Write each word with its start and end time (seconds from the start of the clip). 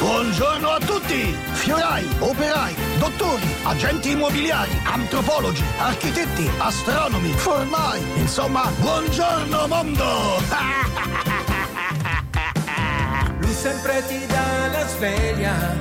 Buongiorno 0.00 0.68
a 0.70 0.78
tutti! 0.78 1.36
Fiorai, 1.52 2.08
operai, 2.20 2.74
dottori, 2.98 3.54
agenti 3.64 4.12
immobiliari, 4.12 4.70
antropologi, 4.84 5.62
architetti, 5.76 6.50
astronomi, 6.56 7.28
formai, 7.34 8.00
insomma, 8.16 8.72
buongiorno 8.78 9.66
mondo! 9.66 10.40
Lui 13.40 13.52
sempre 13.52 14.02
ti 14.08 14.24
dà 14.24 14.68
la 14.72 14.86
sveglia 14.86 15.76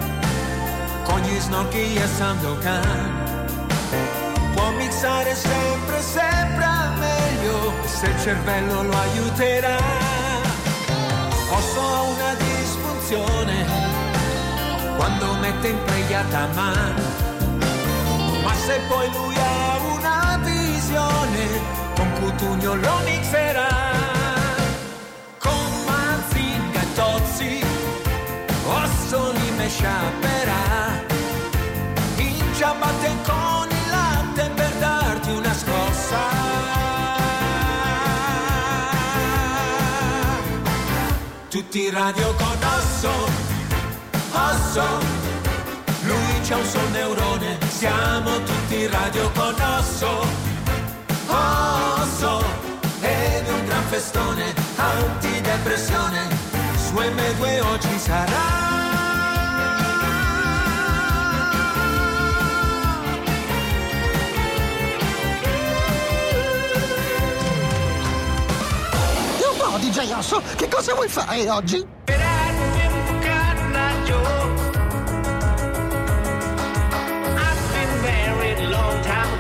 con 1.03 1.21
gli 1.21 1.39
snocchi 1.39 1.95
e 1.95 2.05
Sandokan. 2.05 3.45
Può 4.53 4.69
mixare 4.71 5.33
sempre, 5.33 6.01
sempre 6.01 6.67
meglio 6.97 7.73
se 7.85 8.07
il 8.07 8.19
cervello 8.19 8.83
lo 8.83 8.97
aiuterà. 8.97 9.77
Posso 11.47 11.79
una 11.79 12.33
disfunzione 12.33 13.88
quando 14.99 15.33
mette 15.35 15.69
in 15.69 15.81
preghiata 15.85 16.47
mano. 16.53 17.01
Ma 18.43 18.53
se 18.53 18.81
poi 18.89 19.09
lui 19.13 19.35
ha 19.37 19.77
una 19.95 20.39
visione, 20.43 21.45
con 21.95 22.11
Cutugno 22.19 22.75
lo 22.75 22.95
mixerà. 23.05 23.75
Con 25.37 25.65
Mazinga 25.87 26.81
e 26.81 26.93
Tozzi, 26.95 27.63
Ossoli 28.65 29.51
me 29.55 29.69
sciaperà. 29.69 30.63
In 32.17 32.53
ciabatte 32.57 33.09
con 33.23 33.67
il 33.69 33.89
latte 33.89 34.49
per 34.53 34.71
darti 34.79 35.29
una 35.29 35.53
scossa. 35.53 36.21
Tutti 41.47 41.89
radio 41.89 42.33
con 42.35 42.48
Osso. 44.49 44.83
Lui 46.05 46.41
c'ha 46.43 46.57
un 46.57 46.65
sol 46.65 46.89
neurone, 46.89 47.57
siamo 47.69 48.41
tutti 48.41 48.87
radio 48.87 49.29
con 49.31 49.53
Osso, 49.77 50.25
Osso. 51.27 52.43
Ed 52.99 53.45
è 53.45 53.51
un 53.51 53.65
gran 53.65 53.83
festone, 53.89 54.53
antidepressione, 54.75 56.27
su 56.77 56.93
M2 56.95 57.61
oggi 57.63 57.99
sarà. 57.99 58.67
E 69.37 69.45
un 69.45 69.57
po' 69.57 69.77
DJ 69.77 70.11
Osso, 70.17 70.41
che 70.55 70.67
cosa 70.67 70.95
vuoi 70.95 71.07
fare 71.07 71.47
oggi? 71.51 71.97
time 79.09 79.38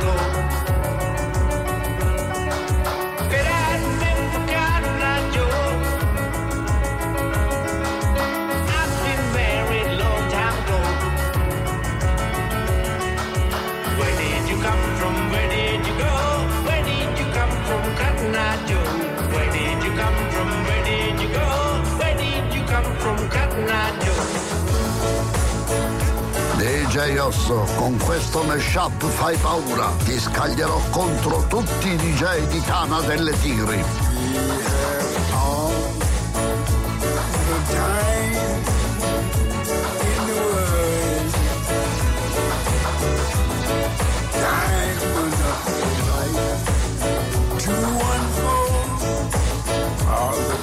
DJ 27.29 27.31
Osso, 27.31 27.63
con 27.75 27.95
questo 27.97 28.41
mashup 28.41 29.05
fai 29.05 29.37
paura. 29.37 29.91
Ti 30.03 30.19
scaglierò 30.19 30.79
contro 30.89 31.45
tutti 31.47 31.89
i 31.89 31.95
DJ 31.95 32.47
di 32.47 32.59
Cana 32.61 33.01
delle 33.01 33.39
Tigri. 33.39 33.83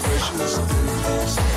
Precious 0.03 0.61
things, 0.67 1.57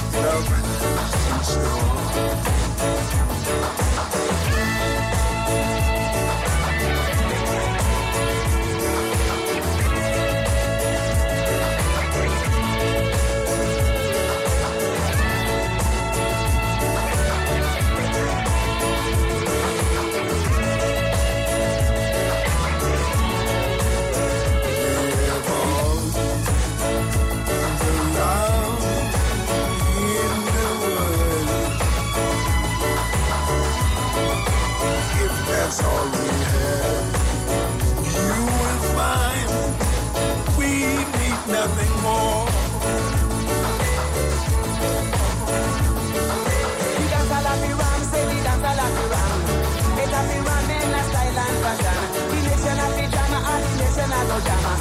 style 51.09 51.39
and 51.43 51.57
fashion. 51.63 51.97
The 52.29 52.37
nation 52.47 52.77
of 52.85 52.91
the 52.97 53.05
drama 53.13 53.39
and 53.51 53.63
the 53.65 53.71
nation 53.81 54.11
of 54.17 54.23
the 54.29 54.37
drama. 54.45 54.73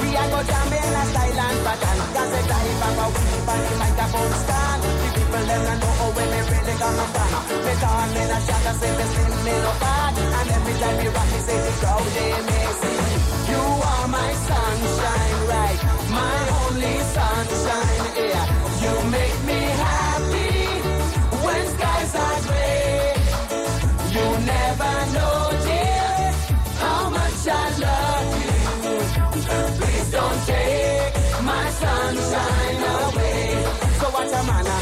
We 0.00 0.08
a 0.18 0.24
go 0.32 0.40
jam 0.48 0.72
in 0.78 0.96
a 1.00 1.02
style 1.10 1.40
and 1.46 1.58
pattern. 1.66 1.98
Cause 2.14 2.30
the 2.34 2.40
time 2.50 2.82
of 2.88 2.98
a 3.02 3.06
weep 3.14 3.48
and 3.52 3.62
the 3.66 3.72
microphone 3.82 4.32
stand. 4.42 4.80
The 5.02 5.08
people 5.16 5.44
them 5.48 5.62
not 5.68 5.78
know 5.82 5.92
how 5.98 6.10
me 6.16 6.40
really 6.50 6.74
come 6.82 7.00
from. 7.14 7.32
Me 7.64 7.72
talk 7.82 8.16
in 8.20 8.30
a 8.36 8.38
shot 8.46 8.64
and 8.68 8.76
say 8.80 8.92
me 8.98 9.04
slim, 9.12 9.32
me 9.46 9.54
no 9.64 9.72
fat. 9.82 10.14
And 10.38 10.48
every 10.56 10.74
time 10.82 10.96
we 10.98 11.06
rock, 11.16 11.28
me 11.32 11.40
say 11.46 11.58
the 11.66 11.72
crowd 11.80 12.06
they 12.16 12.32
see. 12.80 12.98
You 13.50 13.62
are 13.92 14.06
my 14.08 14.30
sunshine, 14.48 15.38
right? 15.52 15.80
My 16.18 16.38
only 16.62 16.96
sunshine, 17.16 18.04
yeah. 18.30 18.46
You 18.82 18.92
make 19.16 19.38
me 19.48 19.60
happy 19.84 20.52
when 21.44 21.62
skies 21.74 22.12
are 22.26 22.40
gray. 22.46 23.14
You 24.14 24.26
never 24.52 24.94
know, 25.14 25.37
I 27.46 27.70
love 27.78 28.42
you. 28.42 28.52
Please 29.78 30.10
don't 30.10 30.40
take 30.46 31.14
my 31.44 31.70
sunshine 31.70 32.82
away. 32.98 33.64
So 34.00 34.06
what's 34.10 34.32
a 34.32 34.42
manner? 34.42 34.78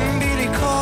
in 0.00 0.18
bilico 0.18 0.74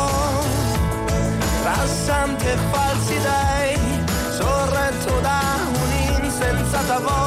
rassante 1.63 2.57
falsi 2.71 3.19
dei 3.21 4.03
sorretto 4.37 5.19
da 5.21 5.41
un'insensata 5.83 6.99
voglia 6.99 7.26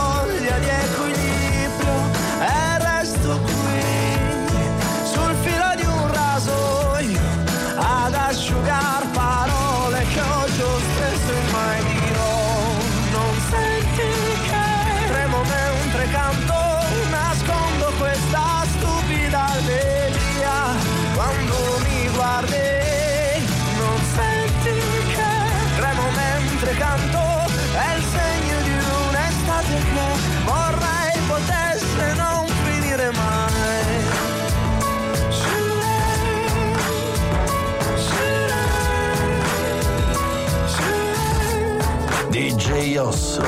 DJ 42.40 42.96
Osso, 42.96 43.44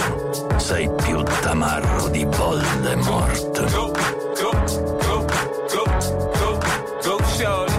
sei 0.59 0.87
più 1.03 1.23
tamarro 1.41 2.09
di 2.09 2.27
Voldemort. 2.27 3.73
Go, 3.73 3.91
go, 3.91 4.51
go, 5.01 5.25
go, 5.67 5.87
go, 6.39 6.59
go, 7.03 7.19
shorty. 7.25 7.73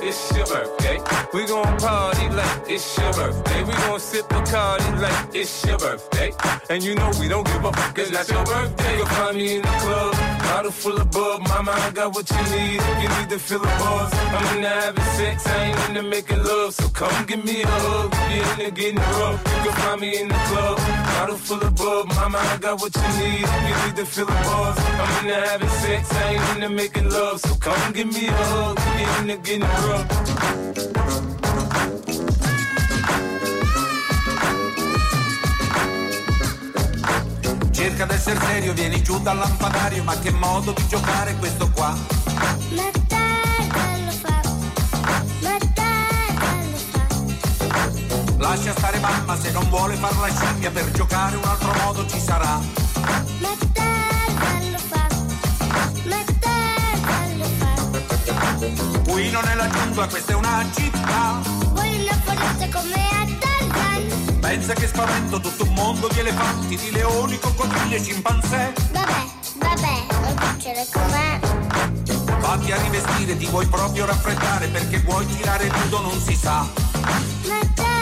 It's 0.00 0.30
your 0.30 0.46
birthday. 0.46 1.02
We 1.32 1.44
gon' 1.46 1.76
party 1.78 2.28
like 2.28 2.70
it's 2.70 2.96
your 2.96 3.12
birthday. 3.14 3.64
We 3.64 3.72
gon' 3.88 3.98
sip 3.98 4.28
Bacardi 4.28 5.00
like 5.00 5.34
it's 5.34 5.64
your 5.64 5.76
birthday. 5.76 6.32
And 6.68 6.84
you 6.84 6.94
know 6.94 7.10
we 7.18 7.26
don't 7.26 7.44
give 7.48 7.64
a 7.64 7.72
fuck, 7.72 7.92
cause 7.96 8.10
that's 8.10 8.30
your 8.30 8.44
birthday. 8.44 8.96
You'll 8.96 9.06
find 9.06 9.36
me 9.36 9.56
in 9.56 9.62
the 9.62 9.76
club, 9.82 10.14
bottle 10.50 10.72
full 10.72 10.96
of 11.00 11.10
bub. 11.10 11.40
Mama, 11.48 11.72
I 11.72 11.90
got 11.90 12.14
what 12.14 12.28
you 12.30 12.42
need. 12.54 12.80
You 13.02 13.08
need 13.16 13.30
to 13.30 13.38
fill 13.38 13.60
the 13.60 13.72
buzz. 13.80 14.10
I'm 14.36 14.56
into 14.56 14.68
having 14.68 15.10
sex, 15.18 15.46
I 15.46 15.48
ain't 15.66 15.78
into 15.88 16.02
making 16.02 16.42
love. 16.42 16.74
So 16.74 16.88
come 16.88 17.26
give 17.26 17.44
me 17.44 17.62
a 17.62 17.66
hug. 17.66 18.10
Get 18.28 18.58
into 18.58 18.70
getting 18.80 19.02
rough. 19.18 19.38
You 19.52 19.58
can 19.64 19.74
find 19.82 20.00
me 20.00 20.10
in 20.20 20.28
the 20.28 20.40
club, 20.48 20.76
bottle 21.14 21.40
full 21.46 21.62
of 21.68 21.74
bub. 21.76 22.06
Mama, 22.16 22.38
I 22.38 22.56
got 22.58 22.80
what 22.80 22.94
you 23.00 23.10
need. 23.20 23.46
You 23.68 23.74
need 23.82 23.96
to 24.00 24.06
fill 24.14 24.26
the 24.26 24.38
buzz. 24.48 24.76
I'm 25.02 25.10
into 25.20 25.36
having 25.48 25.74
sex, 25.82 26.02
I 26.12 26.16
ain't 26.34 26.48
into 26.54 26.70
making 26.70 27.08
love. 27.10 27.40
So 27.40 27.54
come 27.66 27.92
give 27.92 28.08
me 28.16 28.26
a 28.26 28.44
hug. 28.52 28.76
Get 28.76 29.20
into 29.20 29.36
getting 29.46 29.68
rough. 29.86 30.08
Cerca 37.80 38.04
d'essere 38.04 38.38
serio, 38.44 38.74
vieni 38.74 39.02
giù 39.02 39.18
dal 39.20 39.38
lampadario, 39.38 40.04
ma 40.04 40.14
che 40.18 40.30
modo 40.32 40.72
di 40.72 40.86
giocare 40.86 41.34
questo 41.36 41.70
qua? 41.70 41.96
Ma 42.74 42.90
dai, 43.06 43.66
bello 43.72 44.10
fa. 44.10 44.40
Ma 45.40 45.56
dai, 45.72 46.34
bello 46.36 46.76
fa. 46.90 47.06
Lascia 48.36 48.72
stare 48.72 48.98
mamma 48.98 49.34
se 49.40 49.50
non 49.52 49.66
vuole 49.70 49.94
far 49.94 50.14
la 50.18 50.28
scimmia, 50.28 50.70
per 50.70 50.90
giocare 50.90 51.36
un 51.36 51.44
altro 51.44 51.72
modo 51.82 52.06
ci 52.06 52.20
sarà. 52.20 52.60
Ma 53.38 53.56
dai, 53.72 54.34
bello 54.34 54.78
fa. 54.90 55.06
Ma 56.04 56.22
dai, 56.38 57.00
bello 57.00 57.46
fa. 57.56 59.10
Qui 59.10 59.30
non 59.30 59.48
è 59.48 59.54
la 59.54 59.68
giungla, 59.70 60.06
questa 60.06 60.32
è 60.32 60.34
una 60.34 60.66
città. 60.74 61.40
Vuoi 61.72 62.02
una 62.02 62.20
foresta 62.24 62.78
come 62.78 62.94
a? 62.94 63.39
Pensa 64.40 64.72
che 64.72 64.86
spavento 64.88 65.38
tutto 65.38 65.64
un 65.64 65.72
mondo 65.74 66.08
di 66.08 66.18
elefanti, 66.18 66.76
di 66.76 66.90
leoni, 66.90 67.38
coccodrilli 67.38 67.94
e 67.94 68.02
scimpanzé. 68.02 68.72
Vabbè, 68.90 69.24
vabbè, 69.58 70.06
non 70.22 70.36
succede 70.40 70.86
com'è. 70.90 71.38
Vatti 72.40 72.72
a 72.72 72.82
rivestire, 72.82 73.36
ti 73.36 73.46
vuoi 73.46 73.66
proprio 73.66 74.06
raffreddare, 74.06 74.68
perché 74.68 75.00
vuoi 75.00 75.26
tirare 75.26 75.68
nudo 75.68 76.00
non 76.00 76.20
si 76.20 76.34
sa. 76.34 76.66
Ma 77.46 77.60
dai, 77.74 77.99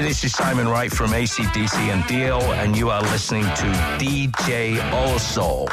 Hi, 0.00 0.06
this 0.06 0.24
is 0.24 0.32
Simon 0.32 0.66
Wright 0.66 0.90
from 0.90 1.10
ACDC 1.10 1.74
and 1.76 2.06
Dio, 2.06 2.40
and 2.54 2.74
you 2.74 2.88
are 2.88 3.02
listening 3.02 3.42
to 3.42 3.66
DJ 3.98 4.78
Oso. 4.92 5.68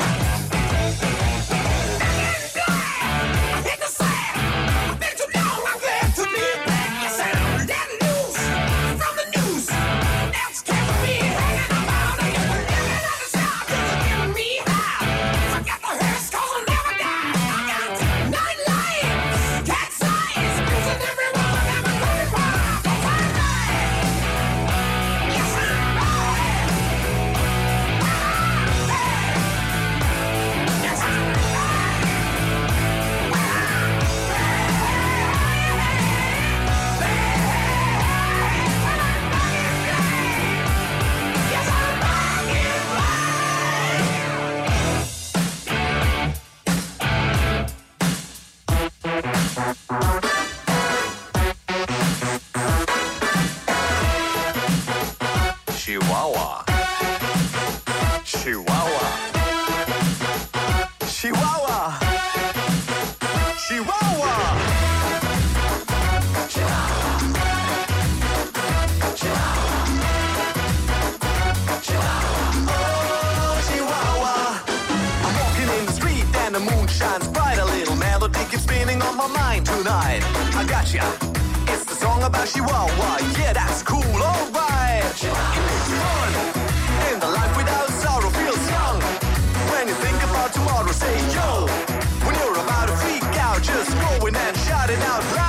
And 94.27 94.35
shout 94.35 94.89
it 94.89 94.97
shouting 94.97 95.01
out 95.03 95.23
loud. 95.37 95.46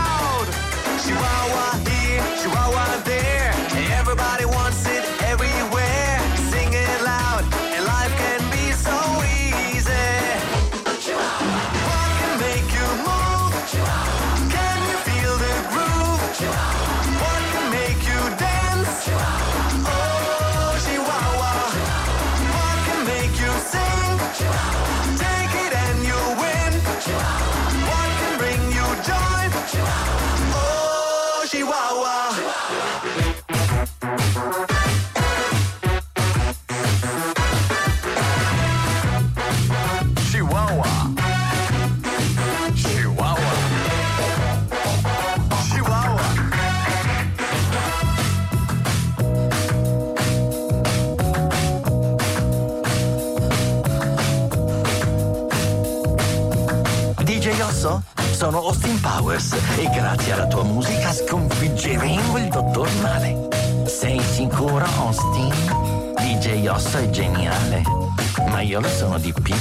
Sono 58.49 58.63
Austin 58.63 58.99
Powers 59.03 59.53
e 59.77 59.91
grazie 59.91 60.33
alla 60.33 60.47
tua 60.47 60.63
musica 60.63 61.13
sconfiggeremo 61.13 62.39
il 62.39 62.49
dottor 62.49 62.89
Male. 63.03 63.47
Sei 63.85 64.19
sicuro, 64.21 64.87
Austin? 64.97 65.53
DJ 66.17 66.67
Osso 66.69 66.97
è 66.97 67.11
geniale, 67.11 67.83
ma 68.49 68.63
io 68.63 68.81
lo 68.81 68.89
sono 68.89 69.19
di 69.19 69.35
più. 69.35 69.55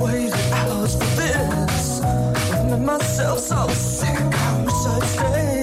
waited 0.00 0.34
hours 0.50 0.96
for 0.96 1.06
this. 1.14 2.00
I 2.02 2.64
made 2.64 2.84
myself 2.84 3.38
so 3.38 3.68
sick. 3.68 4.08
I 4.10 4.64
wish 4.64 4.86
I'd 4.86 5.02
stayed 5.04 5.59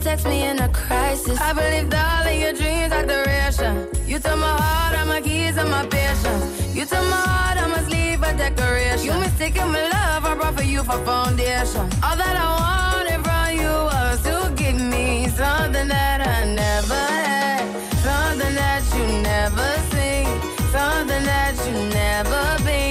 text 0.00 0.26
me 0.26 0.44
in 0.44 0.58
a 0.60 0.68
crisis. 0.68 1.38
I 1.38 1.52
believed 1.52 1.94
all 1.94 2.26
of 2.26 2.40
your 2.40 2.52
dreams 2.52 2.92
are 2.92 3.04
duration. 3.04 3.86
You 4.06 4.18
took 4.18 4.38
my 4.38 4.56
heart, 4.62 4.98
all 4.98 5.06
my 5.06 5.20
keys, 5.20 5.56
and 5.56 5.70
my 5.70 5.86
patience. 5.86 6.74
You 6.74 6.86
took 6.86 7.04
my 7.14 7.22
heart, 7.30 7.58
I 7.58 7.66
must 7.66 7.90
leave 7.90 8.22
a 8.22 8.32
decoration. 8.36 9.04
You 9.06 9.14
mistaken 9.20 9.68
my 9.68 9.82
love, 9.82 10.24
I 10.24 10.34
brought 10.34 10.56
for 10.56 10.62
you 10.62 10.82
for 10.82 10.98
foundation. 11.04 11.82
All 12.02 12.16
that 12.22 12.36
I 12.44 12.48
wanted 12.64 13.20
from 13.26 13.48
you 13.60 13.72
was 13.92 14.22
to 14.22 14.52
give 14.56 14.80
me 14.80 15.28
something 15.28 15.88
that 15.88 16.20
I 16.26 16.38
never 16.62 17.02
had, 17.28 17.64
something 18.08 18.54
that 18.54 18.82
you 18.96 19.04
never 19.32 19.68
seen, 19.92 20.26
something 20.72 21.24
that 21.32 21.54
you 21.66 21.74
never 21.90 22.64
been. 22.64 22.89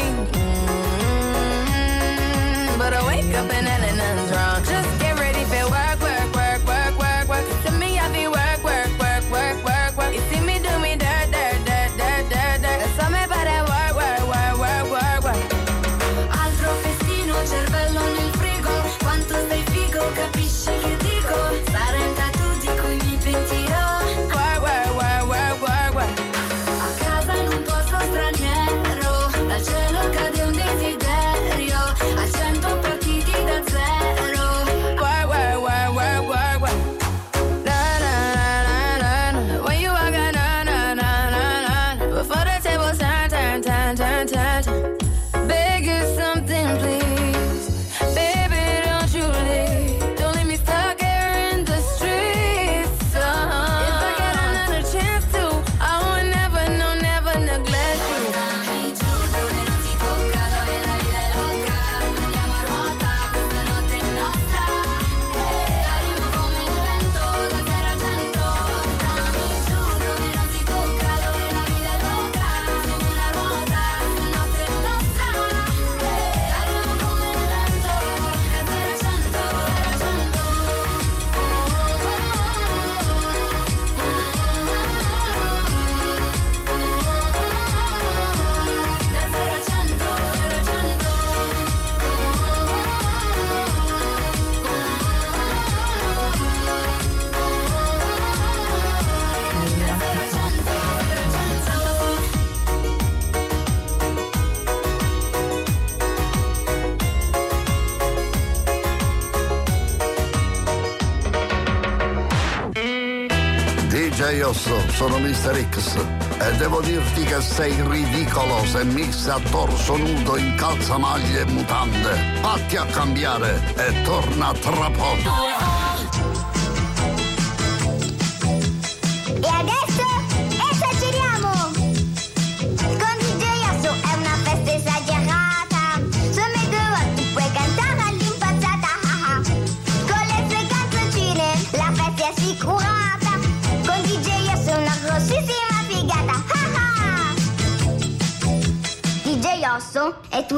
Sei 117.59 117.75
ridicolo 117.85 118.63
se 118.63 118.85
missa 118.85 119.33
a 119.33 119.39
torso 119.51 119.97
nudo 119.97 120.37
in 120.37 120.55
calzamaglie 120.55 121.41
e 121.41 121.45
mutande. 121.51 122.39
Fatti 122.39 122.77
a 122.77 122.85
cambiare 122.85 123.61
e 123.75 124.01
torna 124.03 124.53
tra 124.53 124.89
poco. 124.89 125.88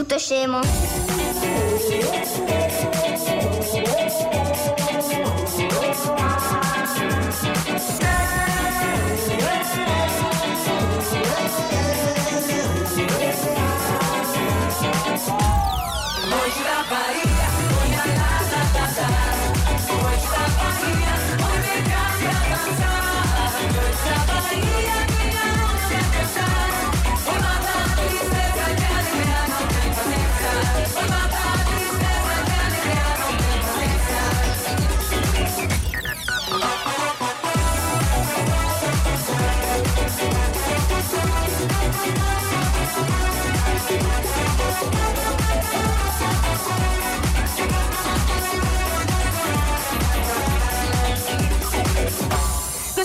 Osso 0.04 0.34
è 2.46 2.61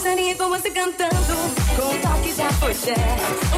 Gostaria 0.06 0.36
com 0.36 0.48
você 0.50 0.70
cantando. 0.70 1.34
Com 1.74 1.88
um 1.92 2.00
toque 2.00 2.32
de 2.32 2.40
afoxé 2.40 2.94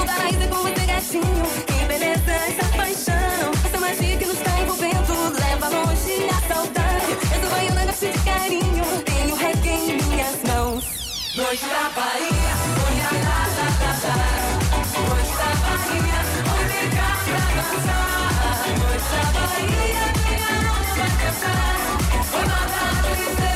O 0.01 0.07
paraíso 0.07 0.41
é 0.41 0.47
com 0.47 0.57
você 0.63 0.87
gatinho. 0.87 1.43
Que 1.67 1.85
beleza 1.85 2.33
essa 2.33 2.65
paixão. 2.75 3.51
Essa 3.67 3.79
magia 3.79 4.17
que 4.17 4.25
nos 4.25 4.39
tá 4.39 4.59
envolvendo 4.59 5.13
Leva 5.39 5.69
longe 5.69 6.27
a 6.27 6.41
saudade. 6.49 7.13
Eu 7.35 7.51
banho 7.51 7.75
na 7.75 7.85
noite 7.85 8.07
de 8.07 8.19
carinho. 8.25 8.85
Tenho 9.05 9.37
reggae 9.37 9.69
em 9.69 10.03
minhas 10.05 10.43
mãos. 10.45 10.85
Noite 11.37 11.67
da 11.67 11.91
Bahia, 11.91 12.55
ai, 12.89 13.21
lá, 13.25 13.45
lá, 13.55 13.69
lá, 13.69 14.09
da 14.49 15.53
Bahia, 15.69 16.21
vem 16.67 16.89
cá 16.97 17.11
pra. 17.25 17.45
Noite 18.73 19.09
da 19.13 19.25
Bahia, 19.37 20.05
noite 20.65 20.97
quer 20.97 21.29
dançar. 21.29 21.69
A 22.33 23.45
a 23.45 23.48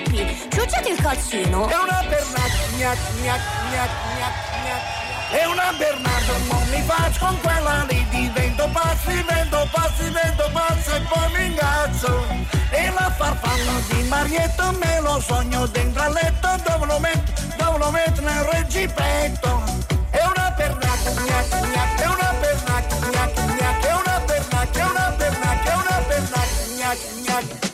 gnocchi, 0.00 0.48
ciucciati 0.50 0.90
il 0.90 1.00
calzino. 1.00 1.68
È 1.68 1.74
una 1.74 2.04
bernaccia, 2.08 2.66
gnac, 2.76 2.98
gnac, 3.20 3.40
gnac, 3.70 3.90
gnac, 4.16 4.32
gnac. 4.62 4.98
È 5.30 5.44
una 5.44 5.72
bernaccia, 5.76 6.32
non 6.48 6.68
mi 6.70 6.82
faccio 6.82 7.26
con 7.26 7.40
quella 7.40 7.84
lì, 7.88 8.06
divento 8.10 8.68
pazzo, 8.72 9.10
divento 9.10 9.68
pazzo, 9.70 10.02
divento 10.02 10.50
pazzo 10.52 10.94
e 10.94 11.00
poi 11.02 11.32
mi 11.36 11.46
ingazzo. 11.46 12.26
E 12.70 12.90
la 12.90 13.12
farfalla 13.16 13.72
di 13.88 14.02
Marietta 14.04 14.72
me 14.72 15.00
lo 15.00 15.20
sogno 15.20 15.66
dentro 15.66 16.02
al 16.02 16.12
letto, 16.12 16.48
dove 16.64 16.86
lo 16.86 16.98
metto, 16.98 17.42
dove 17.56 17.78
lo 17.78 17.90
metto 17.90 18.20
nel 18.22 18.42
reggipetto. 18.52 19.62
È 20.10 20.24
una 20.24 20.50
bernaccia, 20.56 21.10
gnac, 21.10 21.60
gnac, 21.60 22.00
è 22.00 22.06
una 22.06 22.34
bernaccia, 22.40 22.96
gnac, 22.96 23.32
gnac, 23.32 23.84
è 23.84 23.92
una 23.92 24.20
bernaccia, 24.26 24.80
è 24.80 24.84
una 24.84 25.14
bernaccia, 25.16 25.70
è 25.70 25.74
una 25.74 26.04
bernaccia, 26.08 26.64
gnac, 26.74 26.98
gnac. 27.22 27.69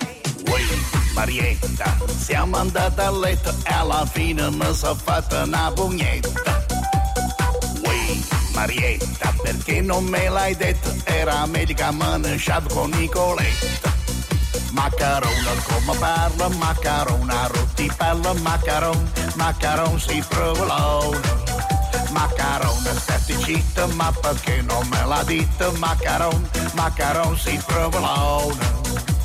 Marietta. 1.17 1.97
Siamo 2.15 2.59
andati 2.59 3.01
a 3.01 3.11
letto 3.11 3.49
e 3.65 3.73
alla 3.73 4.05
fine 4.05 4.51
mi 4.51 4.75
sono 4.75 4.95
fatta 4.95 5.45
una 5.45 5.73
pugnetta. 5.73 6.65
Ui, 7.87 8.25
Marietta, 8.53 9.35
perché 9.43 9.81
non 9.81 10.05
me 10.05 10.29
l'hai 10.29 10.55
detto? 10.55 10.95
Era 11.05 11.47
medica 11.47 11.91
mangiato 11.91 12.75
con 12.75 12.91
Nicoletta. 12.91 13.95
Macarona 14.73 15.53
come 15.65 15.99
parla, 15.99 16.49
macarona 16.49 17.47
rotti 17.47 17.91
palla, 17.97 18.35
macaron, 18.35 19.11
macaron 19.37 19.99
si 19.99 20.23
provolone. 20.29 21.45
Macaron, 22.11 22.85
stai 22.95 23.43
citta, 23.43 23.87
ma 23.87 24.13
perché 24.13 24.61
non 24.61 24.87
me 24.89 25.03
l'ha 25.07 25.23
detto? 25.25 25.73
Macaron, 25.79 26.47
macaron 26.75 27.39
si 27.39 27.59
provolone. 27.65 29.16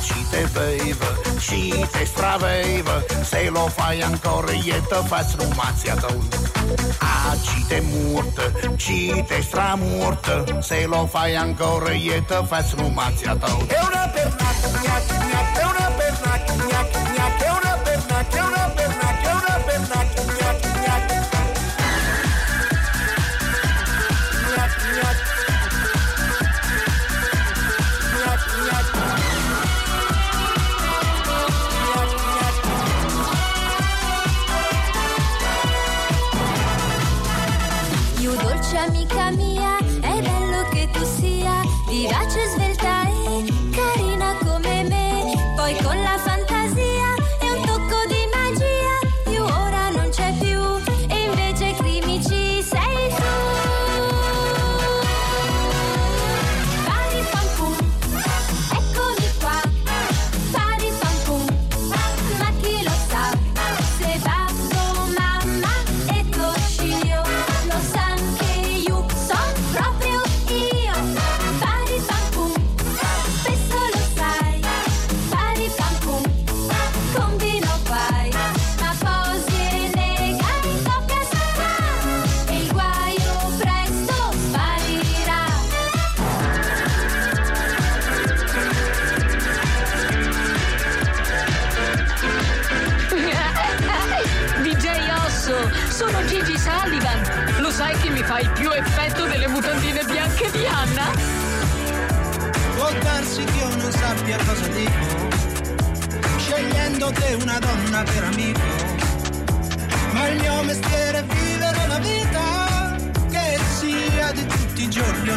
și 0.00 0.18
te 0.30 0.46
beivă 0.52 1.10
Și 1.38 1.84
te 1.92 2.04
straveivă 2.04 3.04
Se 3.24 3.50
lo 3.52 3.66
fai 3.76 4.00
ancora 4.00 4.52
e 4.52 4.82
te 4.88 5.34
rumația 5.38 5.94
tău 5.94 6.22
A, 6.98 7.34
ci 7.34 7.66
te 7.68 7.82
murtă, 7.92 8.52
ci 8.76 9.24
te 9.26 9.40
stramurtă 9.40 10.58
Se 10.60 10.86
lo 10.88 11.06
fai 11.06 11.34
ancora 11.34 11.92
e 11.92 12.22
te 12.26 12.34
rumația 12.76 13.36
tău 13.36 13.66
E 13.70 13.78
una 13.86 14.04
pernat, 14.14 14.58
e 15.58 15.64
una 15.64 15.87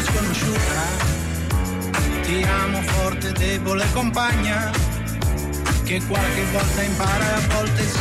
sconosciuta. 0.02 1.10
Ti 2.22 2.42
amo 2.42 2.82
forte, 2.82 3.32
debole 3.32 3.84
compagna, 3.92 4.70
che 5.84 6.00
qualche 6.06 6.44
volta 6.52 6.82
impara 6.82 7.24
e 7.24 7.32
a 7.32 7.54
volte 7.54 7.82
si 7.86 7.98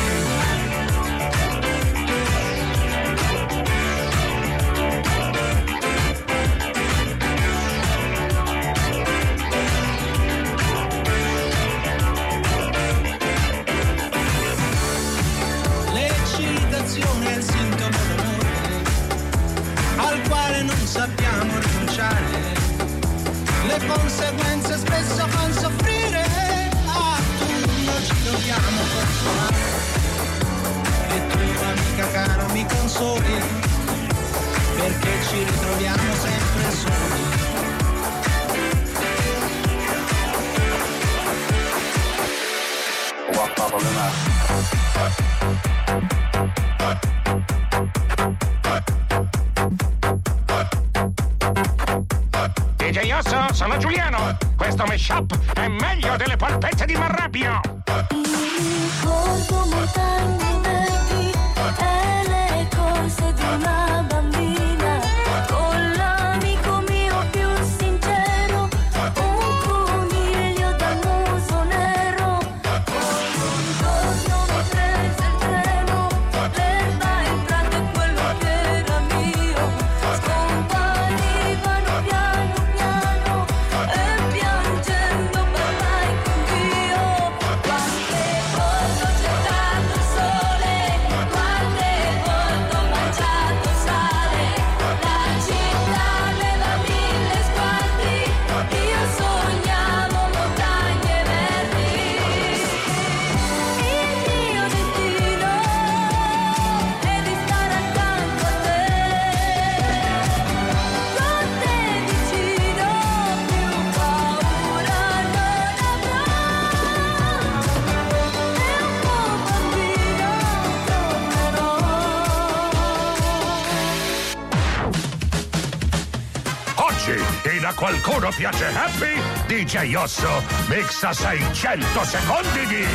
qualcuno 127.82 128.30
piace 128.30 128.68
happy, 128.68 129.20
DJ 129.48 129.96
Osso 129.96 130.44
mixa 130.68 131.12
600 131.14 132.04
secondi 132.04 132.68
di 132.68 132.86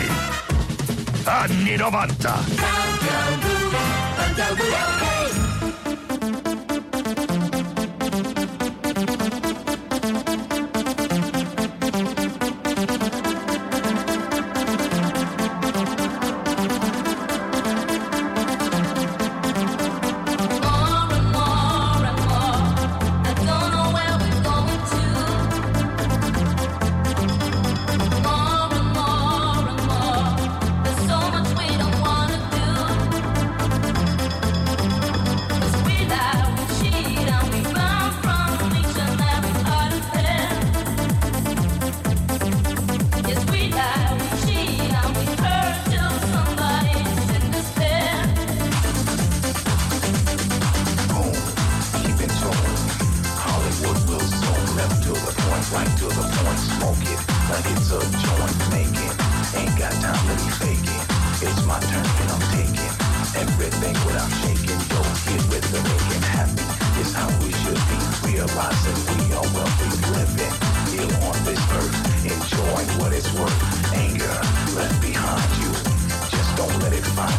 anni 1.25 1.75
90. 1.75 2.35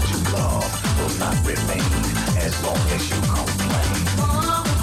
you 0.09 0.17
love 0.33 0.63
will 0.99 1.19
not 1.19 1.35
remain 1.45 1.81
as 2.37 2.63
long 2.63 2.77
as 2.95 3.09
you 3.09 3.15
complain. 3.21 4.76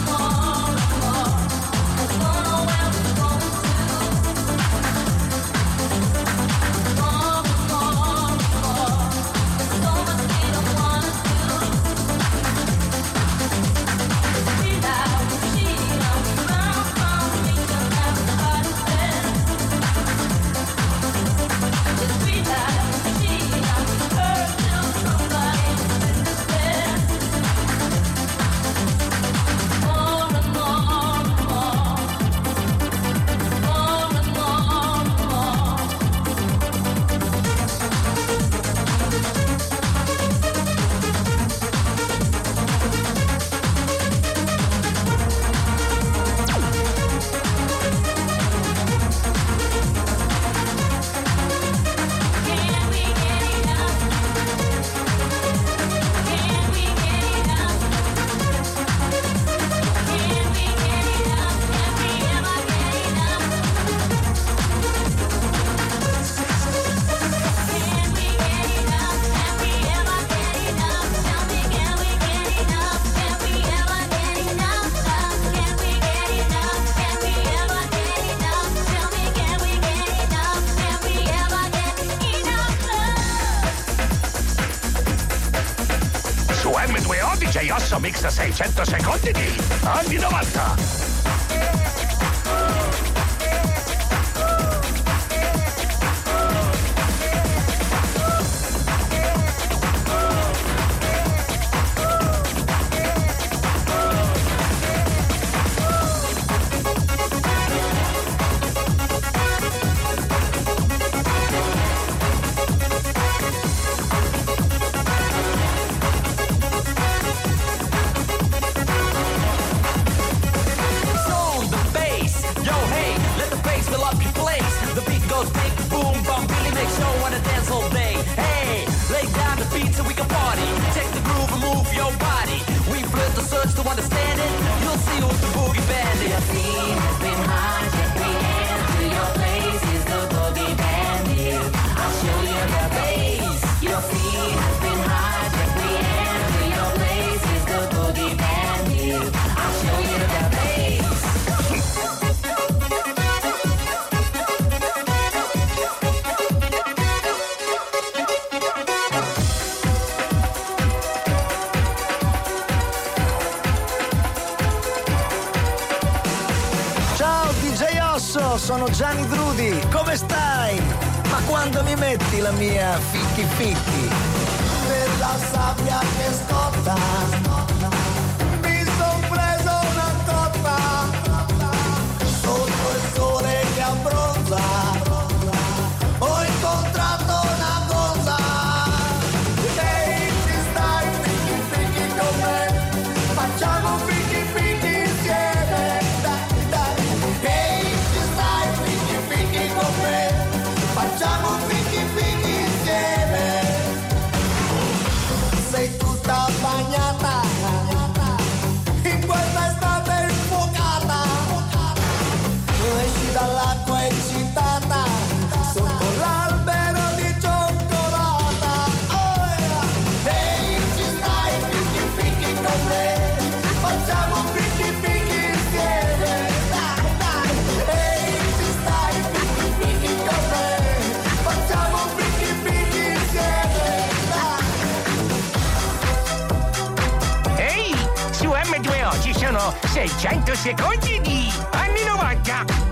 600 240.06 240.54
secondi 240.54 241.18
di 241.22 241.50
anni 241.70 242.04
90. 242.04 242.83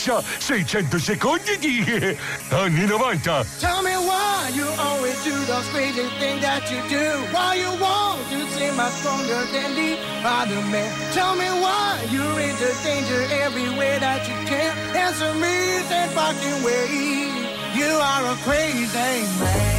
8 0.00 0.24
600 0.38 0.98
secondi 0.98 1.58
di 1.58 1.84
anni 2.50 2.86
90. 2.86 3.44
Tell 3.58 3.82
me 3.82 3.94
why 3.96 4.50
you 4.54 4.66
always 4.78 5.22
do 5.22 5.36
those 5.44 5.68
crazy 5.68 6.08
things 6.18 6.40
that 6.40 6.70
you 6.70 6.80
do. 6.88 7.06
Why 7.32 7.56
you 7.56 7.70
want 7.78 8.18
to 8.30 8.38
seem 8.56 8.76
much 8.76 8.92
stronger 9.00 9.44
than 9.52 9.74
the 9.74 9.98
other 10.24 10.62
man. 10.72 10.90
Tell 11.12 11.34
me 11.36 11.48
why 11.60 12.00
you're 12.10 12.40
into 12.40 12.70
danger 12.82 13.20
every 13.44 13.68
way 13.76 13.98
that 13.98 14.26
you 14.26 14.36
can. 14.48 14.72
Answer 14.96 15.34
me 15.34 15.70
fucking 16.14 16.62
way. 16.64 16.88
You 17.74 17.90
are 18.10 18.32
a 18.32 18.36
crazy 18.44 19.26
man. 19.40 19.69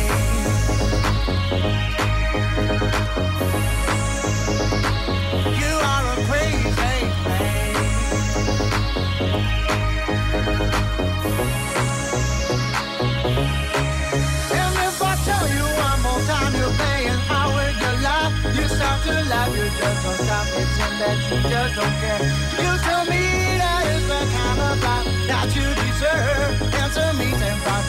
Pretend 20.81 21.01
that 21.01 21.17
you 21.29 21.37
just 21.49 21.75
don't 21.75 21.95
care. 22.01 22.21
You 22.61 22.71
tell 22.81 23.05
me 23.05 23.23
that 23.61 23.83
is 23.93 24.03
the 24.07 24.21
kind 24.35 24.59
of 24.59 24.83
life 24.83 25.07
that 25.27 25.49
you 25.55 25.67
deserve. 25.81 26.73
Answer 26.81 27.13
me 27.17 27.29
in 27.33 27.80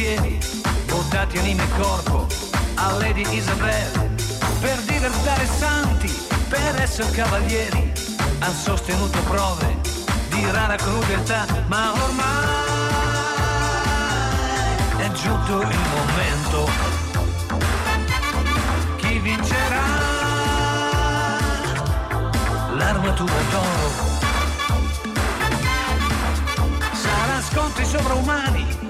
valenti 0.00 0.10
condottieri, 0.10 0.38
votati 0.86 1.38
anime 1.38 1.62
e 1.62 1.68
corpo 1.78 2.26
a 2.74 2.92
Lady 2.92 3.24
Isabel, 3.34 4.10
per 4.60 4.78
diventare 4.82 5.46
santi, 5.46 6.10
per 6.48 6.80
essere 6.80 7.10
cavalieri, 7.10 7.92
han 8.38 8.54
sostenuto 8.54 9.18
prove 9.20 9.76
di 10.30 10.50
rara 10.50 10.76
crudeltà, 10.76 11.46
ma 11.66 11.92
ormai 11.92 12.46
è 14.96 15.10
giunto 15.12 15.60
il 15.60 15.78
momento. 15.94 16.70
Chi 18.96 19.18
vincerà? 19.18 20.08
L'armatura 22.76 23.40
d'oro. 23.50 24.08
Sarà 26.92 27.42
scontri 27.42 27.84
sovraumani, 27.84 28.89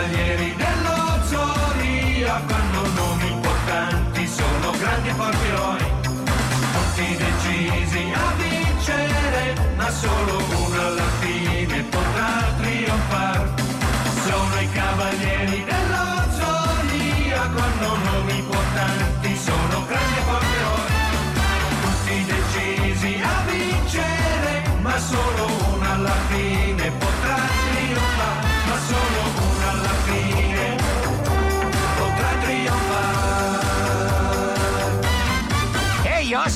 Cavalieri 0.00 0.54
dello 0.56 1.24
Zoria, 1.26 2.40
fanno 2.46 2.88
nomi 2.94 3.32
importanti, 3.32 4.26
sono 4.26 4.70
grandi 4.78 5.08
e 5.08 5.12
forti 5.12 5.46
eroi, 5.46 5.84
tutti 6.72 7.16
decisi 7.16 8.12
a 8.14 8.32
vincere, 8.36 9.74
ma 9.76 9.90
solo 9.90 10.38
uno 10.38 10.80
alla 10.80 11.10
fine 11.20 11.82
potrà 11.82 12.44
trionfare. 12.60 13.50
Sono 14.24 14.60
i 14.60 14.70
cavalieri 14.72 15.64
dello 15.64 16.06
Zoria, 16.32 17.42
hanno 17.42 17.96
nomi 17.96 18.38
importanti, 18.38 19.36
sono 19.36 19.84
grandi 19.86 20.18
e 20.18 20.22
forti 20.22 20.54
eroi, 20.60 20.92
tutti 21.82 22.24
decisi 22.24 23.20
a 23.22 23.50
vincere, 23.50 24.62
ma 24.80 24.98
solo 24.98 25.46
uno 25.74 25.92
alla 25.92 26.16
fine 26.28 26.69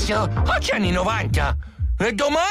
Oggi 0.04 0.70
è 0.70 0.74
anni 0.74 0.90
90. 0.90 1.56
E 1.98 2.12
domani? 2.12 2.44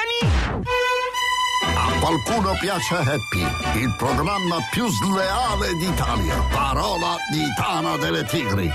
A 1.76 2.00
qualcuno 2.00 2.58
piace 2.60 2.96
Happy, 2.96 3.80
il 3.80 3.94
programma 3.96 4.58
più 4.72 4.88
sleale 4.88 5.76
d'Italia. 5.76 6.36
Parola 6.52 7.16
di 7.32 7.44
Tana 7.56 7.96
delle 7.98 8.26
Tigri. 8.26 8.72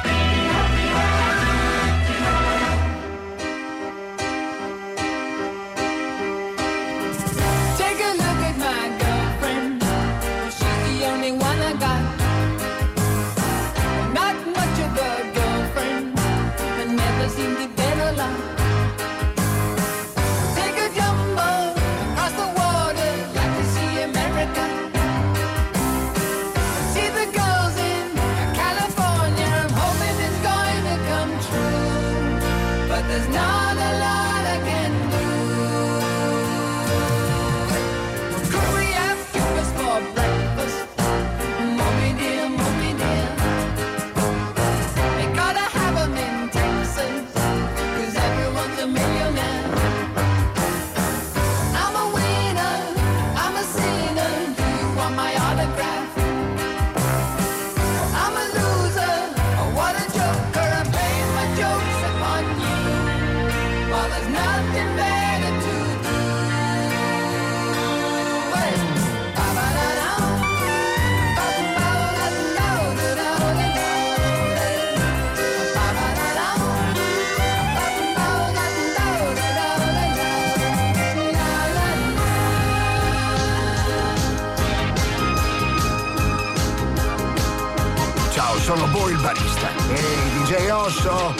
sono 88.68 88.86
Bo 88.88 89.08
il 89.08 89.16
barista. 89.16 89.70
Ehi, 89.94 90.42
DJ 90.44 90.68
Osso, 90.68 91.32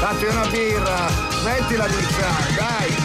fatti 0.00 0.24
una 0.24 0.46
birra, 0.46 1.10
mettila 1.44 1.86
di 1.86 2.02
qua, 2.14 2.30
dai! 2.56 3.00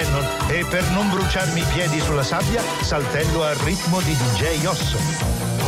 Cannon 0.00 0.26
e 0.48 0.64
per 0.64 0.82
non 0.92 1.10
bruciarmi 1.10 1.60
i 1.60 1.66
piedi 1.74 2.00
sulla 2.00 2.22
sabbia 2.22 2.62
saltello 2.80 3.42
al 3.42 3.56
ritmo 3.56 4.00
di 4.00 4.16
DJ 4.16 4.64
Osso. 4.64 5.59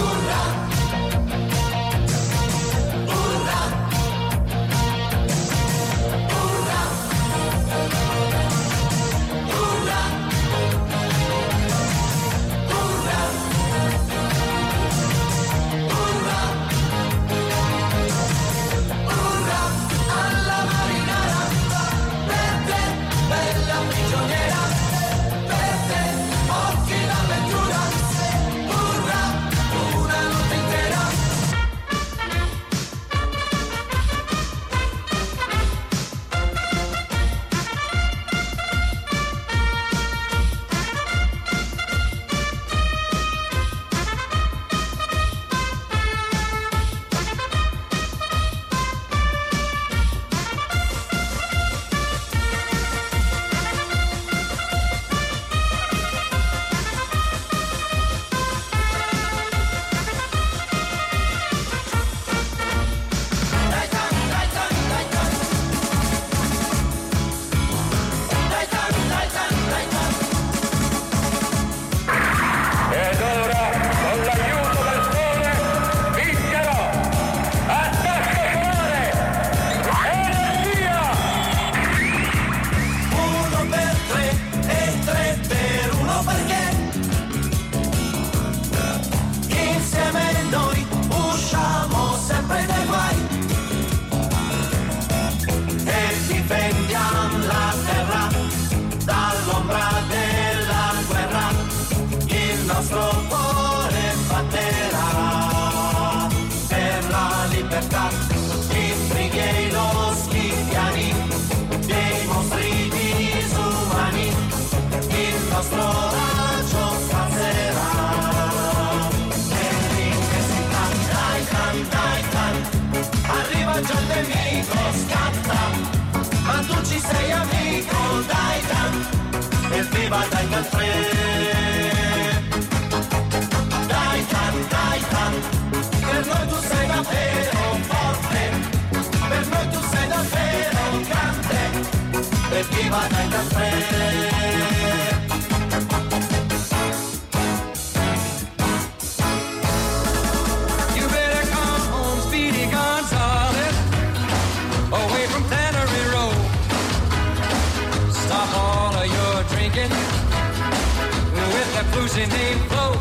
rosy 162.13 162.27
name 162.27 162.59
float. 162.69 162.99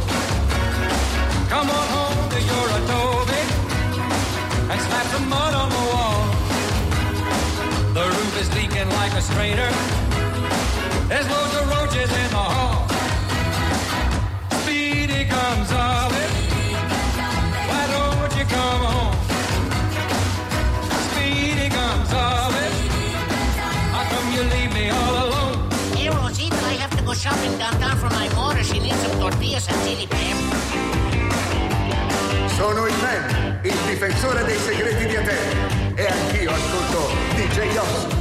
Come 1.49 1.69
on 1.69 1.87
home 1.95 2.29
to 2.29 2.39
your 2.39 2.65
adobe 2.79 3.43
and 4.71 4.79
slap 4.87 5.05
the 5.11 5.19
mud 5.27 5.53
on 5.53 5.69
the 5.69 5.83
wall. 5.91 6.21
The 7.93 8.05
roof 8.07 8.41
is 8.41 8.49
leaking 8.55 8.89
like 8.89 9.13
a 9.13 9.21
strainer. 9.21 9.69
There's 11.09 11.27
loads 11.29 11.55
of 11.59 11.65
roaches 11.75 12.09
in 12.21 12.29
the 12.37 12.45
hall. 12.55 12.87
Speedy 14.61 15.25
Gonzales, 15.25 16.31
why 17.69 17.83
don't 17.95 18.33
you 18.39 18.45
come 18.55 18.83
home? 18.93 19.15
Speedy 21.07 21.67
Gonzales, 21.67 22.75
how 23.93 24.03
come 24.11 24.27
you 24.35 24.43
leave 24.55 24.73
me 24.73 24.89
all 24.89 25.15
alone? 25.25 25.69
Hey, 25.97 26.09
Rosie, 26.09 26.49
I 26.51 26.73
have 26.83 26.95
to 26.97 27.03
go 27.03 27.13
shopping 27.13 27.57
downtown? 27.57 27.90
Scorpio 29.21 29.59
Sassini 29.59 30.07
Pem. 30.07 30.35
Sono 32.55 32.87
il 32.87 32.93
Pem, 32.95 33.59
il 33.61 33.77
difensore 33.87 34.43
dei 34.45 34.57
segreti 34.57 35.05
di 35.05 35.15
Atene. 35.15 35.93
E 35.93 36.07
anch'io 36.07 36.49
ascolto 36.51 37.09
DJ 37.35 37.71
Yoss. 37.71 38.20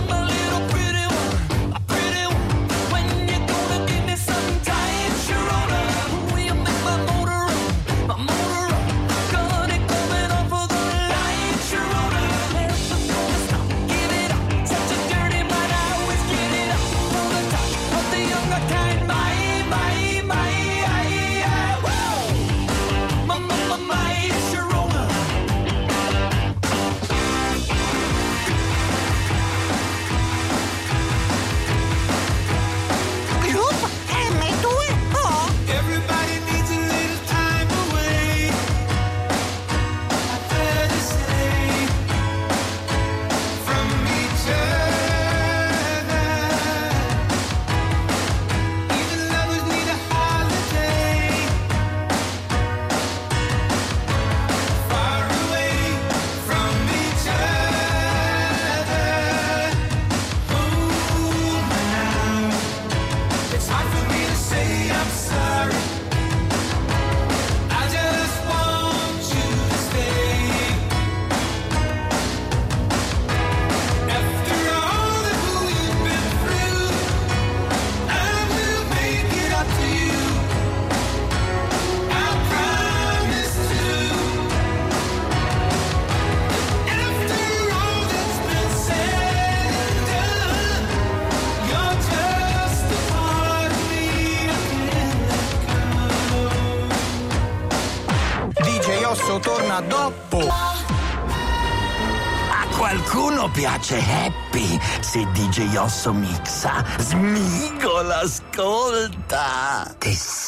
Gioioso 105.61 106.15
Mixa. 106.15 106.83
Smigo, 106.99 107.99
ascolta! 107.99 109.95
Tessi 109.99 110.40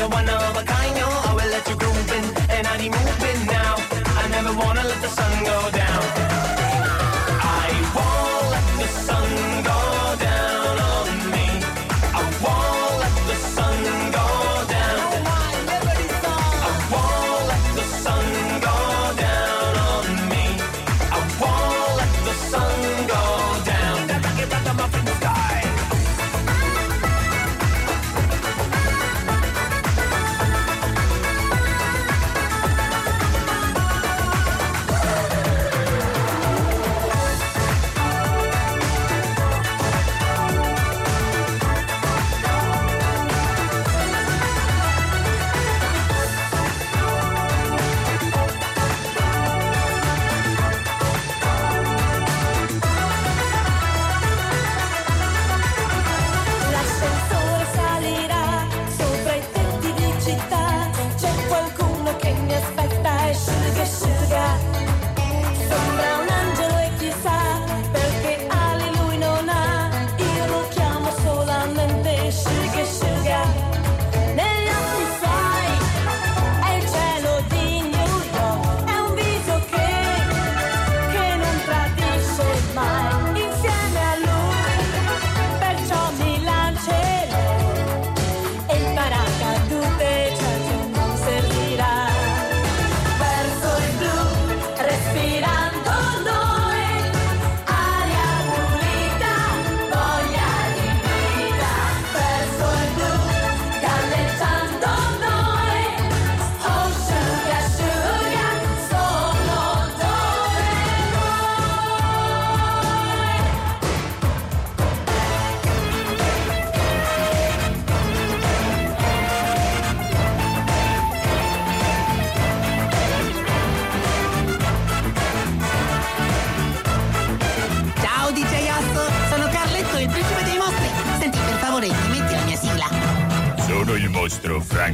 you 0.00 0.08
wanna 0.08 0.39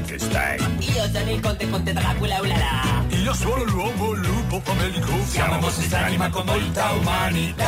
Frankenstein. 0.06 0.76
Io 0.78 1.10
sono 1.12 1.30
il 1.30 1.40
conte 1.40 1.68
conte 1.68 1.92
Dracula, 1.92 2.38
ulala. 2.40 3.04
Io 3.08 3.34
sono 3.34 3.64
l'uomo 3.64 4.12
lupo 4.12 4.60
famelico. 4.62 5.12
Siamo 5.26 5.58
mostri 5.58 5.84
strani 5.86 6.16
ma 6.16 6.30
con 6.30 6.44
molta 6.46 6.92
umanità. 6.92 7.64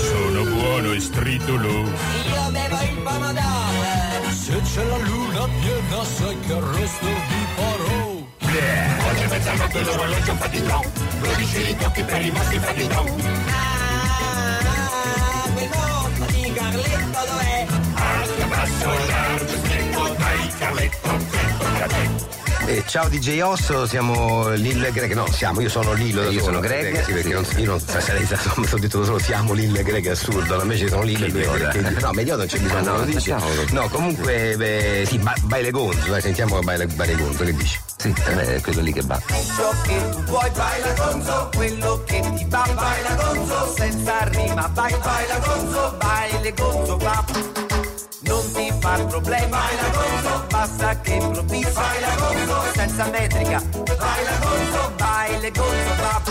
Sono 0.00 0.44
buono 0.44 0.92
e 0.92 1.00
stritolo. 1.00 1.68
Io 1.68 2.50
bevo 2.50 2.80
il 2.80 2.98
pomodoro. 3.02 4.30
Se 4.30 4.60
c'è 4.60 4.84
la 4.84 4.96
luna 4.96 5.48
piena 5.60 6.04
sai 6.04 6.40
che 6.40 6.52
arresto 6.52 7.06
vi 7.06 7.46
farò. 7.54 8.12
Oggi 9.10 9.26
pensavo 9.28 9.66
che 9.66 9.82
l'orologio 9.82 10.34
fa 10.34 10.46
di 10.46 10.60
no. 10.62 10.82
12 11.20 11.62
ritocchi 11.64 12.02
per 12.02 12.24
i 12.24 12.30
maschi 12.30 12.58
fa 12.58 12.72
di 12.72 12.86
no. 12.86 13.04
Ah, 13.50 15.48
quel 15.52 15.68
mondo 15.74 16.24
di 16.32 16.52
Carletto 16.52 17.20
dov'è? 17.26 17.66
Alto, 17.94 18.46
basso, 18.46 18.88
largo, 19.08 19.48
stretto, 19.48 19.93
Eh, 22.66 22.82
ciao 22.86 23.08
DJ 23.08 23.40
Osso, 23.40 23.86
siamo 23.86 24.48
Lil 24.50 24.82
e 24.84 24.92
Greg. 24.92 25.12
No, 25.12 25.26
siamo, 25.30 25.60
io 25.60 25.68
sono 25.68 25.92
Lilo. 25.92 26.22
da 26.22 26.30
Io 26.30 26.42
sono 26.42 26.60
Greg, 26.60 27.02
Sì, 27.04 27.12
perché 27.12 27.32
non, 27.32 27.44
io 27.56 27.66
non 27.70 27.80
sarei 27.80 28.24
stato, 28.24 28.52
mi 28.60 28.66
sono 28.66 28.80
detto 28.80 29.04
solo 29.04 29.18
siamo 29.18 29.52
Lil 29.52 29.76
e 29.76 29.82
Greg, 29.82 30.06
è 30.06 30.10
assurdo. 30.10 30.60
Invece 30.62 30.88
sono 30.88 31.02
Lil 31.02 31.22
e. 31.24 31.30
Greg. 31.30 32.00
No, 32.00 32.12
Medioda 32.12 32.38
non 32.38 32.46
c'è 32.46 32.58
bisogno. 32.58 32.94
Ah, 32.94 32.98
no, 32.98 33.06
facciamolo. 33.12 33.64
No, 33.72 33.88
comunque, 33.88 34.54
beh, 34.56 35.04
sì, 35.06 35.18
ba- 35.18 35.34
Baile 35.42 35.70
Gonzo, 35.70 36.08
dai, 36.08 36.20
sentiamo 36.22 36.58
Baile, 36.60 36.86
baile 36.86 37.16
Gonzo, 37.16 37.44
che 37.44 37.54
dici? 37.54 37.78
Sì, 37.98 38.14
è 38.24 38.60
quello 38.62 38.80
lì 38.80 38.92
che 38.92 39.02
va. 39.02 39.20
Ciò 39.56 39.70
che 39.82 40.08
tu 40.10 40.22
vuoi, 40.24 40.50
baila 40.50 40.92
gonzo, 40.92 41.50
quello 41.54 42.02
che 42.06 42.20
ti 42.36 42.46
va, 42.48 42.68
baila 42.74 43.14
gonzo, 43.14 43.74
senza 43.76 44.24
rima, 44.28 44.70
vai, 44.72 44.94
baila 45.02 45.38
gonzo, 45.38 45.96
baile 45.98 46.54
gonzo, 46.54 46.96
va. 46.98 47.24
Non 48.26 48.52
ti 48.52 48.72
far 48.80 49.04
problemi, 49.06 49.46
baila 49.48 49.88
gonzo, 49.92 50.44
basta 50.48 51.00
che 51.00 51.12
improvvisi, 51.14 51.70
baila 51.72 52.14
gonzo, 52.16 52.62
senza 52.74 53.04
metrica, 53.06 53.62
baila 53.62 54.38
gonzo, 54.38 54.92
baile 54.96 55.50
gonzo, 55.50 55.94
va. 56.00 56.22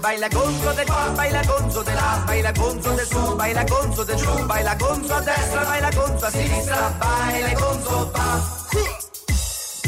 Baila 0.00 0.28
gonzo 0.28 0.72
del 0.72 0.86
qua, 0.86 1.10
baila 1.14 1.42
gonzo 1.44 1.82
del 1.82 1.94
là, 1.94 2.22
baila 2.26 2.52
gonzo 2.52 2.90
del 2.90 3.06
su, 3.06 3.36
baila 3.36 3.64
gonzo 3.64 4.04
del 4.04 4.16
giù, 4.16 4.44
baila 4.46 4.74
gonzo 4.74 5.14
a 5.14 5.20
destra, 5.20 5.64
baila 5.64 5.90
gonzo 5.90 6.26
a 6.26 6.30
sinistra, 6.30 6.94
baila 6.98 7.52
gonzo, 7.52 8.10
va. 8.10 8.60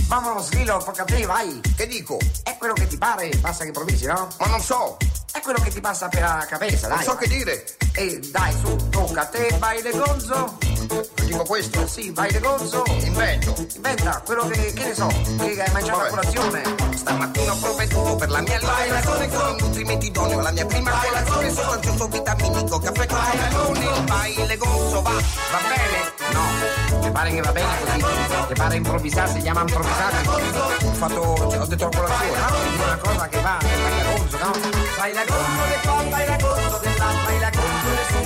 Mamma 0.08 0.40
Svilo, 0.40 0.78
porca 0.78 1.04
te, 1.04 1.26
vai! 1.26 1.60
Che 1.76 1.86
dico? 1.88 2.18
È 2.44 2.56
quello 2.56 2.74
che 2.74 2.86
ti 2.86 2.96
pare, 2.96 3.30
basta 3.40 3.62
che 3.62 3.68
improvvisi, 3.68 4.06
no? 4.06 4.28
Ma 4.38 4.46
non 4.46 4.60
so! 4.60 4.96
È 5.32 5.40
quello 5.40 5.58
che 5.60 5.70
ti 5.70 5.80
passa 5.80 6.08
per 6.08 6.20
la 6.20 6.46
cabeza, 6.48 6.86
dai! 6.86 6.98
Non 6.98 7.04
so 7.06 7.16
che 7.16 7.26
dire! 7.26 7.64
E 7.94 8.20
dai, 8.30 8.52
su, 8.60 8.88
tocca 8.90 9.22
a 9.22 9.26
te, 9.26 9.56
vai 9.58 9.82
le 9.82 9.90
gonzo! 9.90 10.58
Dico 10.86 11.42
questo? 11.44 11.86
Sì, 11.86 12.10
vai 12.10 12.30
le 12.30 12.40
gonzo! 12.40 12.82
Invento! 13.00 13.54
Inventa, 13.76 14.22
quello 14.24 14.46
che, 14.48 14.72
che 14.72 14.84
ne 14.84 14.94
so, 14.94 15.06
che 15.38 15.62
hai 15.62 15.72
mangiato 15.72 15.98
a 15.98 16.02
Vabbè. 16.02 16.10
colazione! 16.10 16.62
Stamattina 16.94 17.52
ho 17.52 17.56
provveduto 17.56 18.16
per 18.16 18.30
la 18.30 18.40
mia 18.40 18.56
alimentazione 18.56 19.28
con 19.28 19.46
un 19.48 19.56
nutrimento 19.60 20.06
idoneo 20.06 20.38
alla 20.38 20.50
mia 20.52 20.66
prima 20.66 20.90
colazione 20.90 21.50
sostanzioso 21.52 22.08
vitaminico 22.08 22.78
caffè 22.78 23.06
con 23.06 23.18
con 23.66 23.76
il 23.76 24.02
baile 24.04 24.56
gonzo 24.56 25.02
va 25.02 25.10
Va 25.10 25.58
bene? 25.68 26.12
No, 26.32 27.00
ti 27.00 27.10
pare 27.10 27.30
che 27.30 27.40
va 27.40 27.52
bene 27.52 27.68
così? 28.00 28.46
Ti 28.48 28.54
pare 28.54 28.76
improvvisare, 28.76 29.32
si 29.32 29.38
chiama 29.38 29.60
improvvisare? 29.60 30.16
Ho 30.26 30.92
fatto, 30.92 31.48
cioè, 31.50 31.60
ho 31.60 31.66
detto 31.66 31.88
la 31.90 31.96
colazione, 31.96 32.38
una 32.84 32.98
cosa 32.98 33.28
che 33.28 33.40
va, 33.40 33.56
che 33.60 33.66
vai 33.66 33.92
la? 33.98 34.52
Vai 34.96 35.12
la 35.12 35.24
gonzo 35.24 35.64
del 35.68 35.80
qua, 35.82 36.02
vai 36.10 36.26
la 36.26 36.36
gonzo 36.36 36.78
del 36.78 36.78
là, 36.78 36.78
vai 36.78 36.78
la 36.78 36.78
gonzo 36.78 36.78
del 36.78 36.94
su, 36.94 37.04
vai 37.04 37.06
la 37.06 37.16
gonzo 37.16 37.33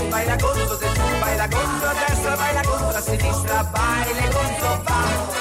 del 0.08 0.92
giù, 0.94 1.18
vai 1.20 1.36
la 1.36 1.46
gonzo 1.46 1.86
a 1.86 1.94
destra, 1.94 2.36
vai 2.36 2.54
la 2.54 2.62
gonzo 2.62 2.96
a 2.96 3.00
sinistra, 3.00 3.62
vai 3.72 4.14
le 4.14 4.28
gonzo, 4.32 4.82
va! 4.84 5.36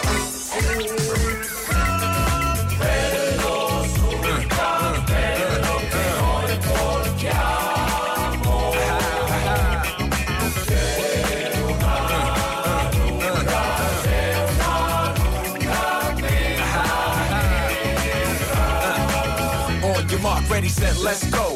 On 19.84 20.10
your 20.10 20.20
mark, 20.20 20.50
ready, 20.50 20.70
set, 20.70 20.98
let's 20.98 21.24
go. 21.30 21.47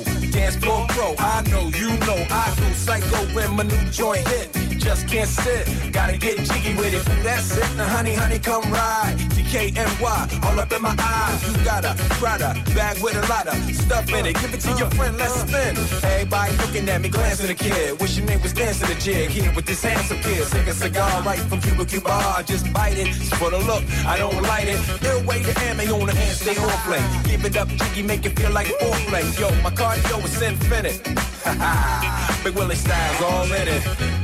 Go 0.62 0.86
pro, 0.90 1.16
I 1.18 1.42
know, 1.50 1.68
you 1.78 1.90
know, 2.06 2.26
I 2.30 2.54
go 2.60 2.72
psycho 2.74 3.18
when 3.34 3.56
my 3.56 3.64
new 3.64 3.86
joint 3.90 4.28
hit. 4.28 4.71
Just 4.82 5.08
can't 5.08 5.30
sit, 5.30 5.94
gotta 5.94 6.18
get 6.18 6.38
jiggy 6.40 6.74
with 6.74 6.94
it. 6.94 7.06
That's 7.24 7.56
it, 7.56 7.78
now 7.78 7.88
honey, 7.88 8.16
honey, 8.16 8.40
come 8.40 8.64
ride. 8.74 9.16
DKNY, 9.38 10.44
all 10.44 10.60
up 10.60 10.72
in 10.72 10.82
my 10.82 10.96
eyes. 10.98 11.48
You 11.48 11.64
got 11.64 11.86
a 11.86 11.94
Prada 12.18 12.60
bag 12.74 12.98
with 13.04 13.16
a 13.16 13.28
lot 13.28 13.46
of 13.48 13.56
stuff 13.76 14.10
in 14.12 14.26
it. 14.26 14.34
Give 14.42 14.52
it 14.52 14.62
to 14.62 14.72
your 14.80 14.90
friend, 14.90 15.16
let's 15.18 15.36
spin. 15.42 15.78
Everybody 16.04 16.58
looking 16.58 16.90
at 16.90 17.00
me, 17.00 17.10
glancing 17.10 17.52
at 17.52 17.58
the 17.60 17.64
kid. 17.64 18.02
Wishing 18.02 18.26
they 18.26 18.38
was 18.38 18.54
dancing 18.54 18.88
the 18.88 18.96
jig 18.96 19.30
here 19.30 19.54
with 19.56 19.68
this 19.68 19.84
handsome 19.84 20.18
kid. 20.18 20.48
Take 20.48 20.66
a 20.66 20.74
cigar 20.74 21.22
right 21.22 21.40
from 21.40 21.62
Cuba 21.62 21.86
Cuba, 21.86 22.44
just 22.48 22.74
bite 22.74 22.98
it. 22.98 23.08
It's 23.08 23.30
for 23.38 23.52
the 23.52 23.60
look, 23.60 23.84
I 24.08 24.18
don't 24.18 24.42
light 24.42 24.68
it. 24.68 24.80
They'll 25.00 25.24
wait 25.26 25.46
the 25.46 25.54
ammo 25.62 25.84
on 26.02 26.08
the 26.08 26.16
hand, 26.16 26.36
stay 26.36 26.58
on 26.58 26.70
play. 26.88 27.04
Give 27.30 27.46
it 27.46 27.56
up, 27.56 27.68
jiggy, 27.68 28.02
make 28.02 28.26
it 28.26 28.38
feel 28.40 28.52
like 28.52 28.66
foreplay. 28.82 29.40
Yo, 29.40 29.50
my 29.62 29.70
cardio 29.70 30.26
is 30.26 30.42
infinite. 30.42 31.04
Big 32.44 32.56
Willie 32.56 32.76
styles 32.76 33.22
all 33.22 33.46
in 33.46 33.68
it. 33.68 34.21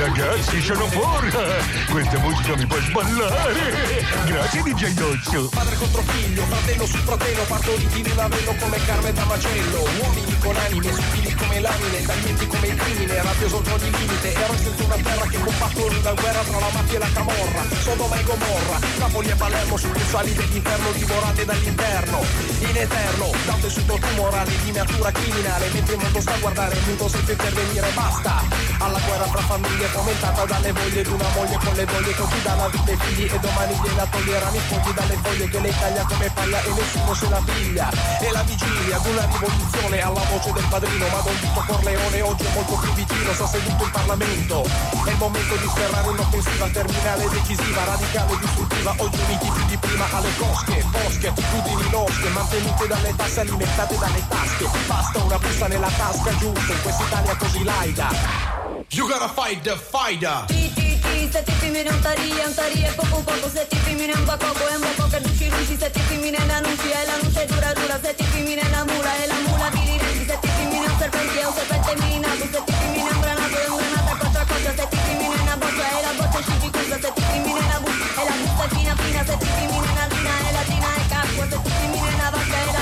Ragazzi, 0.00 0.62
sono 0.62 0.86
forza! 0.86 1.44
Questa 1.90 2.18
musica 2.20 2.56
mi 2.56 2.64
fa 2.66 2.80
sballare! 2.80 3.52
Grazie 4.24 4.62
DJ 4.62 4.94
Dozzo! 4.94 5.50
Padre 5.50 5.76
contro 5.76 6.00
figlio, 6.00 6.42
fratello 6.46 6.86
su 6.86 6.96
fratello, 7.04 7.42
partoriti 7.42 8.00
di 8.00 8.14
lavello 8.14 8.54
come 8.58 8.78
carne 8.86 9.12
da 9.12 9.24
macello. 9.26 9.82
Uomini 10.00 10.38
con 10.38 10.56
anime, 10.56 10.90
sottili 10.94 11.34
come 11.34 11.60
lamine, 11.60 12.02
taglienti 12.06 12.46
come 12.46 12.66
il 12.68 12.76
crimine, 12.76 13.22
rabbioso 13.22 13.56
ogni 13.58 13.90
limite. 13.90 14.32
Ero 14.32 14.56
senza 14.56 14.84
una 14.84 14.96
terra 14.96 15.26
che 15.26 15.38
combatto 15.38 15.92
la 16.02 16.12
guerra 16.14 16.42
tra 16.48 16.58
la 16.58 16.70
mafia 16.72 16.96
e 16.96 16.98
la 16.98 17.10
camorra. 17.12 17.62
Sodoma 17.82 18.16
e 18.16 18.22
Gomorra, 18.22 18.78
Napoli 18.96 19.28
e 19.28 19.34
Palermo, 19.34 19.76
succursali 19.76 20.32
dell'inferno 20.32 20.90
divorate 20.92 21.44
dall'interno. 21.44 22.24
In 22.60 22.76
eterno, 22.76 23.30
da 23.44 23.52
un 23.52 23.60
tessuto 23.60 23.98
tumorale 24.00 24.52
di 24.64 24.72
natura 24.72 25.12
criminale, 25.12 25.68
mentre 25.74 25.94
il 25.94 26.00
mondo 26.00 26.20
sta 26.22 26.32
a 26.32 26.38
guardare 26.38 26.74
il 26.74 26.82
muto 26.86 27.06
senza 27.06 27.32
intervenire, 27.32 27.90
basta. 27.92 28.42
Alla 28.78 28.98
guerra 29.00 29.26
fra 29.26 29.40
famiglie 29.42 29.88
fomentata 29.90 30.44
dalle 30.44 30.72
voglie 30.72 31.02
di 31.02 31.10
una 31.10 31.28
moglie 31.34 31.58
con 31.58 31.74
le 31.74 31.84
voglie 31.84 32.14
che 32.14 32.42
dà 32.42 32.54
la 32.54 32.68
vita 32.68 32.90
ai 32.90 32.96
figli 32.96 33.24
e 33.26 33.38
domani 33.38 33.74
viene 33.82 34.00
a 34.00 34.06
togliere 34.06 34.44
a 34.44 34.50
nipoti 34.50 34.92
dalle 34.94 35.18
foglie 35.22 35.48
che 35.48 35.60
lei 35.60 35.74
taglia 35.78 36.04
come 36.04 36.30
paglia 36.30 36.62
e 36.62 36.70
nessuno 36.70 37.14
se 37.14 37.28
la 37.28 37.42
piglia. 37.44 37.90
E 38.20 38.30
la 38.30 38.42
vigilia 38.42 38.96
ad 38.96 39.06
una 39.06 39.26
rivoluzione 39.26 40.00
alla 40.00 40.22
voce 40.30 40.52
del 40.52 40.66
padrino, 40.68 41.06
ma 41.08 41.20
Don 41.20 41.38
Vito 41.40 41.64
Corleone 41.66 42.20
oggi 42.22 42.44
è 42.44 42.52
molto 42.54 42.74
più 42.76 42.92
vicino, 42.94 43.32
sta 43.34 43.46
seduto 43.46 43.84
in 43.84 43.90
Parlamento. 43.90 44.64
È 45.04 45.10
il 45.10 45.16
momento 45.18 45.56
di 45.56 45.68
sferrare 45.68 46.08
un'offensiva 46.08 46.66
terminale, 46.68 47.28
decisiva, 47.28 47.84
radicale, 47.84 48.38
distruttiva, 48.38 48.94
oggi 48.96 49.18
uniti 49.26 49.50
più 49.50 49.64
di 49.66 49.76
prima 49.76 50.06
alle 50.10 50.30
cosche, 50.36 50.84
bosche, 50.90 51.28
attitudini 51.28 51.90
losche, 51.90 52.28
mantenute 52.28 52.86
dalle 52.86 53.14
tasse, 53.16 53.40
alimentate 53.40 53.98
dalle 53.98 54.22
tasche. 54.28 54.66
Basta 54.86 55.18
una 55.18 55.38
busta 55.38 55.66
nella 55.66 55.90
tasca 55.90 56.36
giusta, 56.38 56.72
in 56.72 56.82
quest'Italia 56.82 57.36
così 57.36 57.64
laica. 57.64 58.49
You 58.92 59.06
gotta 59.06 59.28
fight 59.28 59.62
the 59.62 59.76
fighter. 59.76 60.46
Ti 60.48 60.72
ti 60.74 60.98
ti, 60.98 61.30
se 61.30 61.42
ti 61.44 61.52
femmine 61.62 61.88
un 61.90 62.00
taria, 62.00 62.44
un 62.44 62.54
taria, 62.54 62.92
poco 62.96 63.22
poco, 63.22 63.48
se 63.48 63.64
ti 63.68 63.76
femmine 63.76 64.12
un 64.14 64.24
bacoco, 64.24 64.66
è 64.66 64.74
un 64.74 64.80
bacoco 64.80 65.08
che 65.10 65.20
luci 65.20 65.48
luci, 65.48 65.78
se 65.78 65.90
ti 65.92 66.00
femmine 66.00 66.44
la 66.44 66.58
nuci, 66.58 66.90
e 66.90 67.04
la 67.06 67.16
nuce 67.22 67.46
dura 67.46 67.72
dura, 67.72 68.00
se 68.02 68.14
ti 68.16 68.24
femmine 68.24 68.68
la 68.68 68.82
mula, 68.82 69.14
e 69.22 69.26
la 69.28 69.38
mula 69.46 69.68
di 69.70 69.80
rirenti, 69.86 70.26
se 70.26 70.38
ti 70.40 70.48
femmine 70.48 70.86
un 70.90 70.98
serpente, 70.98 71.38
è 71.40 71.46
un 71.46 71.54
serpente 71.54 71.94
minato, 72.02 72.44
se 72.50 72.62
ti 72.66 72.72
femmine 72.72 73.10
un 73.14 73.20
granato, 73.20 73.56
è 73.62 73.68
un 73.70 73.78
granato 73.78 74.10
a 74.10 74.16
coccia 74.18 74.40
a 74.40 74.46
coccia, 74.50 74.72
se 74.74 74.88
ti 74.90 74.96
femmine 75.06 75.38
una 75.38 75.56
boccia, 75.56 75.86
e 75.86 76.00
la 76.02 76.12
boccia 76.18 76.40
scivicuzza, 76.42 76.96
se 76.98 77.10
ti 77.14 77.22
femmine 77.30 77.62
la 77.70 77.78
busta, 77.78 78.20
e 78.20 78.24
la 78.26 78.34
busta 78.42 78.64
è 78.64 78.68
fina 78.74 78.94
fina, 78.98 79.22
se 79.24 79.36
ti 79.38 79.46
femmine 79.54 79.86
una 79.86 80.06
lina, 80.10 80.34
e 80.34 80.50
la 80.50 80.64
tina 80.66 80.88
è 80.98 81.02
capua, 81.06 81.44
se 81.46 81.58
ti 81.62 81.70
femmine 81.78 82.10
una 82.10 82.30
vacca, 82.34 82.58
e 82.58 82.72
la 82.74 82.79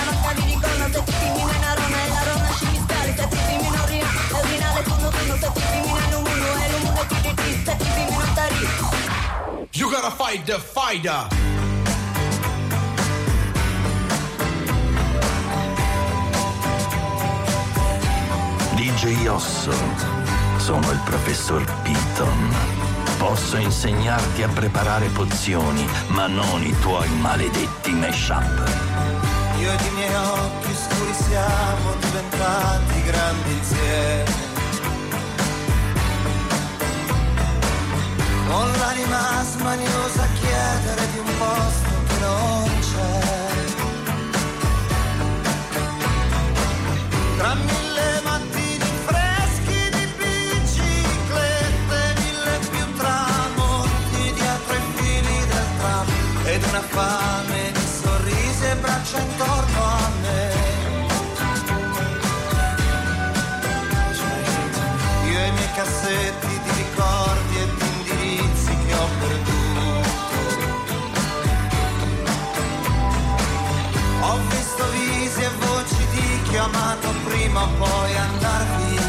gotta 10.00 10.14
fight 10.14 10.44
the 10.44 10.58
fighter. 10.58 11.26
DJ 18.76 19.26
Osso, 19.26 19.72
sono 20.58 20.88
il 20.92 21.00
professor 21.04 21.64
Piton. 21.82 22.54
Posso 23.18 23.56
insegnarti 23.56 24.44
a 24.44 24.48
preparare 24.48 25.08
pozioni, 25.08 25.84
ma 26.08 26.28
non 26.28 26.62
i 26.62 26.78
tuoi 26.78 27.08
maledetti 27.20 27.90
mashup. 27.90 28.68
Io 29.58 29.72
ed 29.72 29.80
i 29.80 29.90
miei 29.94 30.14
occhi 30.14 30.74
scuri 30.74 31.12
siamo 31.12 31.94
diventati 31.98 33.02
grandi 33.02 33.50
insieme. 33.50 34.47
Con 38.48 38.70
l'anima 38.78 39.44
smaniosa 39.44 40.22
a 40.22 40.28
chiedere 40.40 41.10
di 41.12 41.18
un 41.18 41.30
posto 41.36 41.90
che 42.06 42.18
non 42.18 42.78
c'è. 42.80 43.20
Tra 47.36 47.54
mille 47.54 48.20
mattini 48.24 48.90
freschi 49.04 49.90
di 49.90 50.04
biciclette, 50.16 52.00
mille 52.22 52.58
più 52.70 52.86
tramonti 52.96 54.32
dietro 54.32 54.74
i 54.74 54.82
fili 54.94 55.38
del 55.46 55.68
tram 55.78 56.06
ed 56.44 56.62
una 56.64 56.80
fame 56.80 57.72
di 57.72 57.86
sorrisi 58.00 58.64
e 58.64 58.74
braccia 58.76 59.18
intorno 59.18 59.82
a 59.84 60.10
me. 60.22 60.56
Io 65.30 65.38
e 65.38 65.46
i 65.46 65.52
miei 65.52 65.72
cassetti 65.74 66.47
di 76.58 76.64
chi 76.64 76.64
ho 76.64 76.64
amato 76.64 77.08
prima 77.24 77.62
o 77.62 77.68
poi 77.78 78.16
andar 78.16 78.66
via. 78.76 79.07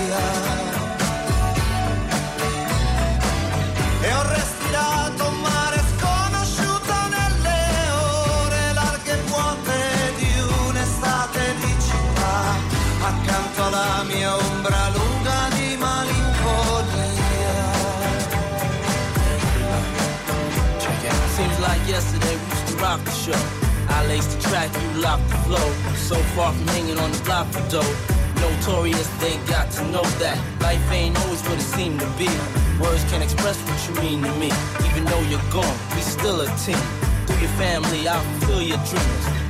I 24.09 24.17
the 24.21 24.41
track, 24.41 24.71
you 24.73 25.01
locked 25.01 25.29
the 25.29 25.35
flow. 25.45 25.71
So 25.93 26.15
far 26.33 26.51
from 26.51 26.67
hanging 26.69 26.97
on 26.97 27.11
the 27.11 27.21
block 27.25 27.45
for 27.47 27.61
dough. 27.69 27.95
Notorious, 28.41 29.07
they 29.21 29.37
got 29.45 29.69
to 29.73 29.83
know 29.91 30.01
that 30.17 30.37
life 30.61 30.91
ain't 30.91 31.15
always 31.19 31.43
what 31.43 31.59
it 31.59 31.61
seemed 31.61 31.99
to 31.99 32.07
be. 32.17 32.27
Words 32.81 33.03
can't 33.11 33.21
express 33.21 33.57
what 33.69 33.79
you 33.87 34.01
mean 34.01 34.23
to 34.23 34.31
me. 34.39 34.49
Even 34.89 35.05
though 35.05 35.21
you're 35.29 35.51
gone, 35.51 35.77
we 35.93 36.01
still 36.01 36.41
a 36.41 36.47
team. 36.57 36.81
Through 37.27 37.37
your 37.37 37.53
family, 37.61 38.07
I'll 38.07 38.23
fulfill 38.39 38.63
your 38.63 38.81
dreams. 38.89 39.38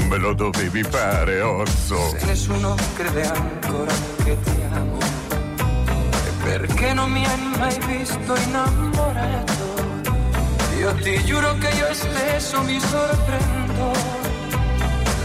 Non 0.00 0.08
me 0.08 0.16
lo 0.16 0.32
dovevi 0.32 0.82
fare, 0.82 1.42
osso. 1.42 2.16
Se 2.16 2.24
nessuno 2.24 2.74
crede 2.94 3.26
ancora 3.26 3.92
che 4.24 4.38
ti 4.40 4.62
amo 4.72 4.98
E 4.98 6.30
perché 6.42 6.92
non 6.94 7.10
mi 7.10 7.24
hai 7.24 7.56
mai 7.58 7.78
visto 7.86 8.34
innamorato. 8.34 9.88
Io 10.78 10.94
ti 10.94 11.22
giuro 11.24 11.54
che 11.58 11.68
io 11.68 11.92
stesso 11.92 12.62
mi 12.62 12.80
sorprendo 12.80 13.92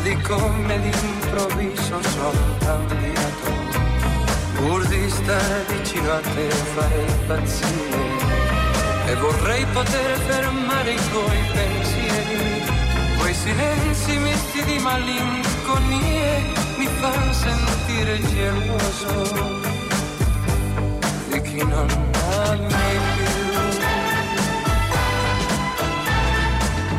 Di 0.04 0.18
come 0.22 0.82
d'improvviso 0.82 2.02
sono 2.02 2.58
cambiato 2.60 3.54
Pur 4.56 4.86
di 4.86 5.10
stare 5.10 5.64
vicino 5.70 6.12
a 6.12 6.20
te 6.20 6.50
farei 6.50 7.08
impazzire 7.08 8.04
E 9.06 9.16
vorrei 9.16 9.66
poter 9.68 10.18
fermare 10.28 10.92
i 10.92 11.10
tuoi 11.10 11.38
pensieri 11.54 12.85
Quei 13.26 13.34
silenzi 13.34 14.18
misti 14.18 14.64
di 14.66 14.78
malinconie 14.78 16.44
mi 16.78 16.88
fanno 17.00 17.34
sentire 17.34 18.22
geloso 18.22 19.24
di 21.30 21.42
chi 21.42 21.58
non 21.66 21.88
ami 22.46 23.00
più. 23.16 23.34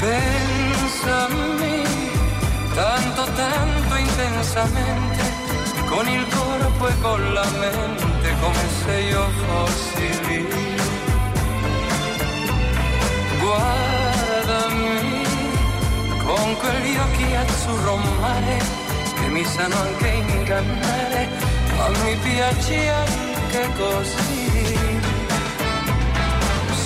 Pensami 0.00 1.84
tanto, 2.74 3.22
tanto 3.36 3.94
intensamente, 3.94 5.22
con 5.86 6.08
il 6.08 6.26
corpo 6.34 6.88
e 6.88 7.00
con 7.02 7.34
la 7.34 7.46
mente, 7.60 8.34
come 8.40 8.68
se 8.82 8.98
io 8.98 9.28
fossi. 9.46 10.08
Guardami 13.38 15.15
con 16.26 16.56
quegli 16.56 16.96
occhi 16.96 17.34
azzurro 17.34 17.96
mare 18.20 18.58
che 19.14 19.28
mi 19.28 19.44
sanno 19.44 19.76
anche 19.80 20.08
ingannare, 20.08 21.28
ma 21.76 21.88
mi 21.88 22.16
piace 22.16 22.88
anche 22.88 23.70
così. 23.76 24.64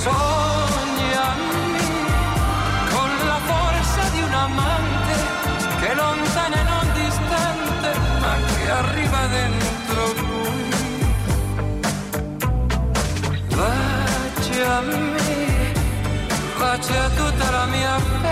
Sognami 0.02 1.88
con 2.92 3.10
la 3.30 3.40
forza 3.50 4.02
di 4.12 4.22
un 4.22 4.32
amante 4.32 5.14
che 5.80 5.94
lontana 5.94 6.56
e 6.60 6.62
non 6.72 6.86
distante, 6.92 7.90
ma 8.20 8.34
che 8.46 8.70
arriva 8.70 9.26
dentro 9.38 10.00
lui. 10.20 10.68
Baciami, 13.56 15.04
bacia 16.58 17.08
tutta 17.16 17.50
la 17.50 17.64
mia 17.66 17.96
pelle 18.22 18.29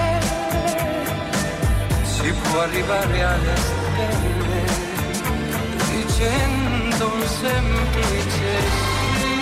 può 2.50 2.60
arrivare 2.60 3.22
alle 3.22 3.56
stelle 3.56 4.64
dicendo 5.90 7.12
un 7.12 7.26
semplice 7.26 8.60
sì. 9.20 9.36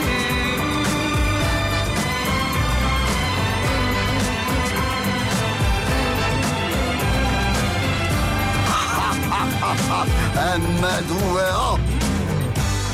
M2O 10.56 11.78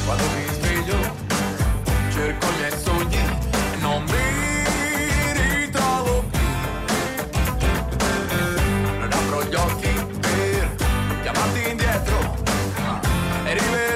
Quando 0.05 0.25
mi 0.35 0.45
sveglio 0.53 0.97
cerco 2.13 2.47
i 2.47 2.57
miei 2.57 2.73
sogni 2.83 3.52
e 13.59 13.92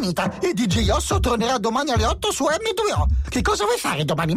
finita 0.00 0.38
e 0.40 0.54
DJ 0.54 0.88
Osso 0.88 1.20
tornerà 1.20 1.58
domani 1.58 1.90
alle 1.90 2.06
8 2.06 2.32
su 2.32 2.44
M2O. 2.44 3.28
Che 3.28 3.42
cosa 3.42 3.64
vuoi 3.64 3.76
fare 3.76 4.04
domani 4.04 4.34